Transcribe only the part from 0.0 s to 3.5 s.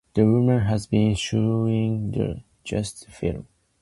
The women had been showing the Jesus film.